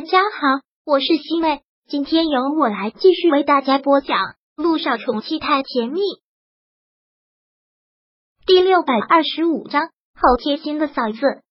[0.00, 4.16] 大家好，我是西妹，今天由我来继续为大家播讲
[4.56, 6.00] 《路上宠妻太甜蜜》
[8.46, 9.90] 第六百二十五章。
[10.14, 11.42] 好贴心的嫂子。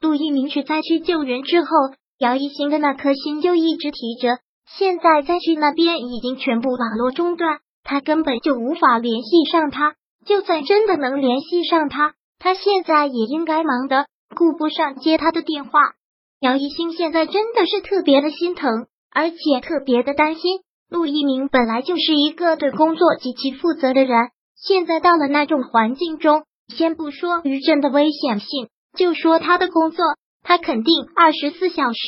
[0.00, 1.68] 陆一鸣去灾区救援之后，
[2.16, 4.38] 姚一新的那颗心就一直提着。
[4.66, 9.96] 现在灾区那边已经全部网络中断，他根本就无法联系上他。
[10.24, 15.95] 就算真的能联系上他，他现在也应该忙的，顾不上接他的电话。
[16.40, 20.60] 姚一新现在真的是特别的心疼，而且特别的担心。
[20.90, 28.68] 陆一鸣本来就是一个对工作极其负责的人，现在到了那种环境中，先不说余震的危险性，
[28.98, 30.04] 就说他的工作，
[30.42, 31.98] 他肯定二十四小时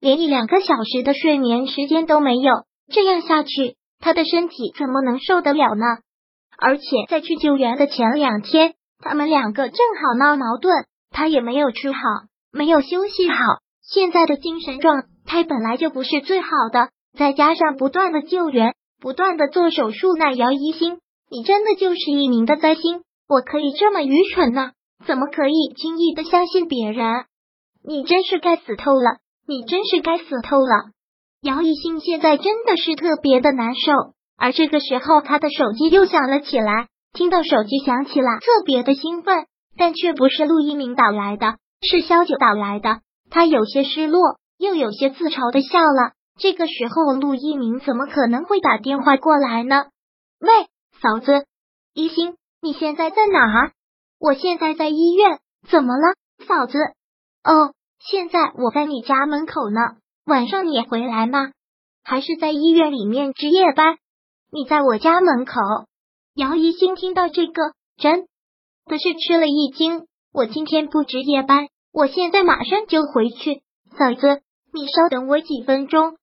[0.00, 2.52] 连一两个小时的睡眠时间都没有。
[2.92, 5.84] 这样下去，他的身体怎么能受得了呢？
[6.58, 11.98] 而且在去救援的前两天，他们两个正好闹矛盾，他也没有吃好，
[12.52, 13.36] 没有休息好。
[13.90, 20.98] 现在的精神状态本来就不是最好的，再加上不断的救援，不断的做手术，那姚一星，
[21.30, 23.00] 你真的就是一名的灾星！
[23.26, 24.72] 我可以这么愚蠢呢？
[25.06, 27.24] 怎么可以轻易的相信别人？
[27.82, 29.20] 你真是该死透了！
[29.46, 30.90] 你真是该死透了！
[31.40, 33.92] 姚一星现在真的是特别的难受，
[34.36, 39.46] 而这个时候他的手机又响了起来，听到手机响起来，特别的兴奋，
[39.78, 43.00] 但却不是陆一鸣打来的，是萧九打来的。
[43.30, 46.12] 他有些失落，又有些自嘲的笑了。
[46.38, 49.86] 这个时候，陆一鸣怎么可能会打电话过来呢？
[50.40, 50.48] 喂，
[51.00, 51.46] 嫂子，
[51.94, 53.72] 一心，你现在在哪儿？
[54.20, 56.14] 我现在在医院，怎么了，
[56.46, 56.78] 嫂子？
[57.44, 59.80] 哦，现在我在你家门口呢。
[60.24, 61.52] 晚上你回来吗？
[62.04, 63.96] 还是在医院里面值夜班？
[64.52, 65.54] 你在我家门口。
[66.34, 68.28] 姚一星听到这个，真
[68.86, 70.06] 的是吃了一惊。
[70.32, 71.68] 我今天不值夜班。
[71.92, 73.62] 我现在马上就回去，
[73.98, 76.16] 嫂子，你稍等我几分钟。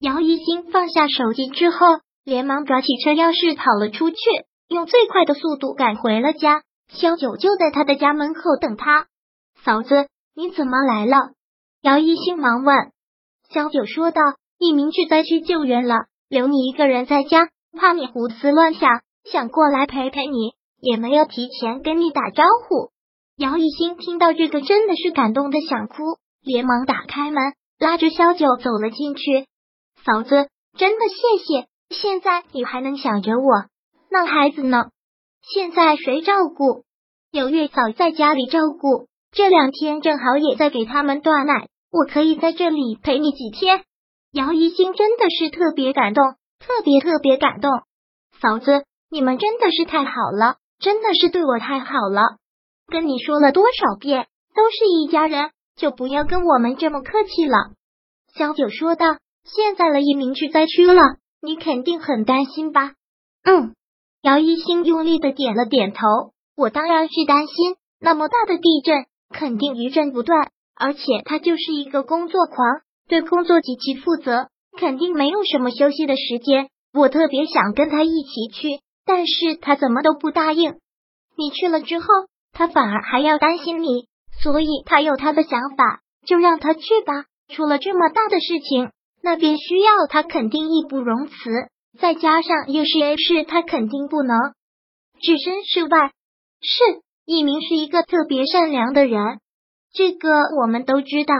[0.00, 1.86] 姚一星放下手机之后，
[2.24, 4.16] 连忙抓起车钥匙跑了出去，
[4.68, 6.62] 用最快的速度赶回了家。
[6.88, 9.06] 萧九就在他的家门口等他。
[9.64, 11.16] 嫂子，你怎么来了？
[11.80, 12.76] 姚一星忙问。
[13.48, 14.20] 萧九说道
[14.58, 22.90] ：“一鸣去灾区救援了，留你一个人在家，怕你胡思乱想，想过来陪陪你，也没有提前跟你打招呼。”
[23.42, 25.96] 姚一星听到这个，真的是感动的想哭，
[26.44, 27.42] 连忙打开门，
[27.76, 29.48] 拉着萧九走了进去。
[30.04, 30.48] 嫂子，
[30.78, 31.66] 真的谢谢。
[31.90, 33.64] 现在你还能想着我？
[34.08, 34.90] 那孩子呢？
[35.42, 36.84] 现在谁照顾？
[37.32, 43.82] 有月嫂在家里照顾，这两天正好也在给他们断奶，我可以在这里陪你几天。
[44.30, 47.72] 姚一星真的是特别感动，特别特别感动。
[48.40, 52.36] 嫂子，你们真的是太好了，真的是对我太好了。
[52.92, 57.56] 跟你说了多少遍，都是一家人，就不要跟我们这么客气了。
[58.36, 59.16] 小九说道
[59.48, 61.00] ：“现在了一名去灾区了，
[61.40, 62.92] 你肯定很担心吧？”
[63.44, 63.74] 嗯，
[64.20, 66.04] 姚一星用力的点了点头。
[66.54, 74.48] 我当然是担心，那么大的地震，肯定余震不断，而且他就是一个工作狂，对工作极其负责，
[74.78, 76.68] 肯定没有什么休息的时间。
[76.92, 80.74] 我特别想跟他一起去，但是他怎么都不答应。
[81.38, 82.06] 你去了之后。
[82.52, 84.06] 他反而还要担心你，
[84.42, 87.24] 所以他有他的想法，就让他去吧。
[87.48, 88.90] 出了这么大的事情，
[89.22, 91.34] 那边需要他，肯定义不容辞。
[91.98, 94.38] 再加上又是 A 市，他肯定不能
[95.20, 96.12] 置身事外。
[96.60, 99.40] 是，一鸣是一个特别善良的人，
[99.92, 100.28] 这个
[100.60, 101.34] 我们都知道。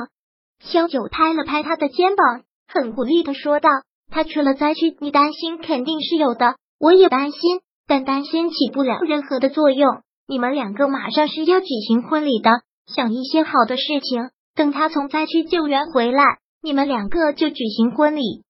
[0.61, 3.71] 萧九拍了拍他的肩膀，很鼓励的说道
[4.13, 14.31] ：“他去了灾区，你担心肯定是有的，我也担心，但担心起不了任何的作用。”你们两个马上是要举行婚礼的，想一些好的事情。
[14.55, 18.43] 等他从灾区救援回来，你们两个就举行婚礼。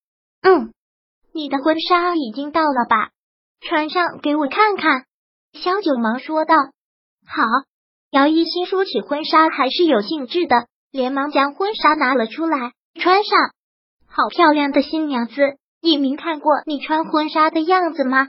[0.43, 0.73] 嗯，
[1.35, 3.11] 你的婚纱已经到了吧？
[3.61, 5.07] 穿上给我看看。
[5.55, 6.55] 萧九忙说道。
[7.27, 7.43] 好。
[8.13, 13.37] 姚一新说起婚纱还是有兴致的，连忙将婚纱拿了出来，穿上。
[14.07, 15.35] 好漂亮的新娘子！
[15.81, 18.29] 一鸣看过你穿婚纱的样子吗？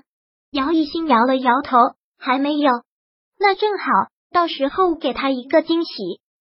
[0.49, 1.77] 姚一新摇了摇头，
[2.17, 2.71] 还没有。
[3.43, 3.85] 那正好，
[4.31, 5.91] 到时候给他一个惊喜，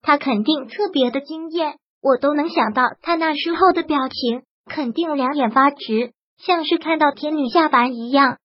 [0.01, 1.75] 他肯定特别的惊艳。
[2.01, 8.37] 我都能想到他那时候的表情，肯定两眼发直，像是看到天女下凡一样。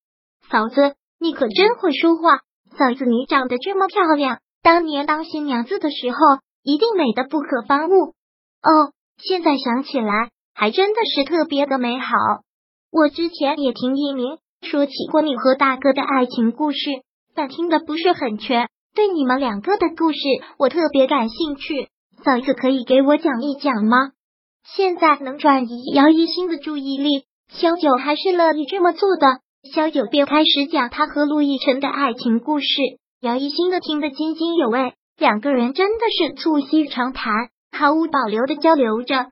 [0.50, 2.40] 嫂子，你可真会说话。
[2.76, 6.18] 嫂子，你长得这么漂亮，当年当新娘子的时候，
[6.64, 8.16] 一定美的不可方物。
[8.60, 12.12] 哦，现在想起来，还真的是特别的美好。
[12.90, 16.78] 我之前也听一鸣说起过你和大哥的爱情故事。
[17.38, 20.18] 但听的不是很全，对你们两个的故事
[20.58, 21.86] 我特别感兴趣，
[22.24, 24.10] 嫂子可以给我讲一讲吗？
[24.64, 29.38] 现在能转移姚一新的注意力，萧九还是乐意这么做的。
[29.72, 32.66] 萧九便开始讲他和陆亦辰的爱情故事，
[33.20, 37.32] 姚一新的听得津津有味，两个人真的是促膝长谈，
[37.70, 39.26] 毫无保留的交流着。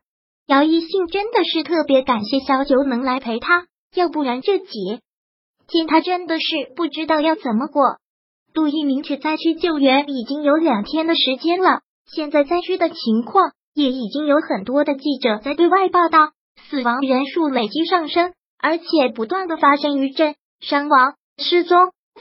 [0.47, 3.67] 姚一信真的是特别感谢萧九能来陪他，
[3.97, 5.00] 要不然这几
[5.68, 7.98] 天他真的是不知道要怎么过。
[8.54, 16.30] 杜一鸣去灾区救援已经有两天的时间了，现在灾区的情况也已经有很多的记者在对外报道，
[16.70, 21.78] 死亡人数累计上升，而且不断的发生余震、伤亡、失踪、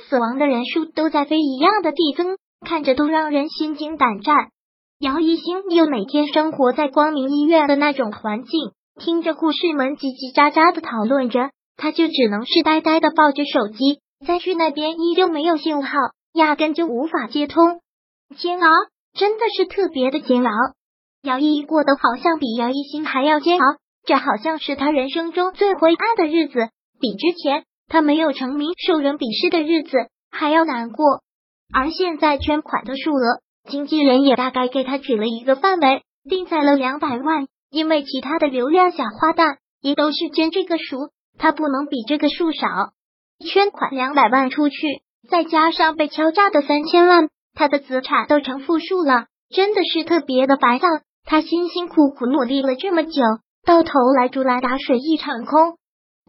[0.10, 4.36] 死亡的人数都在非一样的递增，看着都让人心惊胆战。
[5.00, 14.00] 姚一星又每天生活在光明医院的那种环境，听着护士们叽叽喳喳的讨论着，他就只能是呆呆的抱着手机。
[14.26, 15.90] 灾区那边依旧没有信号。
[16.34, 17.80] 压根就无法接通，
[18.36, 18.68] 煎熬
[19.14, 20.52] 真的是特别的煎熬。
[21.22, 26.68] 姚毅过得好像比姚一星还要煎熬，这好像是他人生中最灰暗的日子，
[27.00, 31.22] 比之前他没有成名受人鄙视的日子还要难过。
[31.74, 33.40] 而现在捐款的数额，
[33.70, 42.68] 经纪人也大概给他举了一个范围，定在了两百万，因为其他的流量小花旦也都是捐这个数，他不能比这个数少。
[43.40, 44.76] 捐款两百万出去。
[45.28, 50.88] 再加上被敲诈的三千万，他的资产都成负数了，真的是特别的烦躁。
[51.24, 53.24] 他辛辛苦苦努力了这么久，
[53.66, 55.80] 到头来竹篮打水一场空。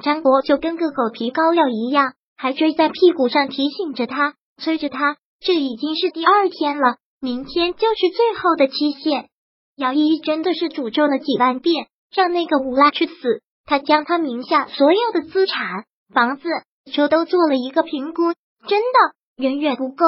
[0.03, 5.19] 张博就跟个狗皮膏药一样，还追在屁股上提醒着他，催着他。
[5.41, 9.29] 这已经是第二天了，明天就是最后的期限。
[9.77, 13.43] 姚依依真的是诅咒了几万遍，让那个无赖去死。
[13.67, 15.85] 他将他名下所有的资产、
[16.15, 16.49] 房子、
[16.93, 18.33] 车都做了一个评估。
[18.69, 18.99] 真的
[19.37, 20.05] 远远不够，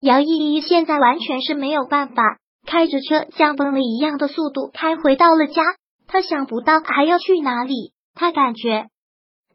[0.00, 5.62] 姚依依现在完全是没有办法，开着车像疯了一样的速度开回到了家。
[6.08, 8.88] 他想不到还要去哪里，他感觉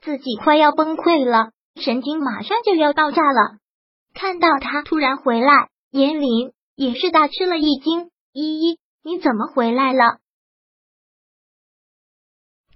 [0.02, 3.58] 自己快要崩溃了，神经马上就要爆炸了。
[4.14, 10.18] 看到他突然回来，严林也是大吃了一惊：“依依，你怎么回来了？”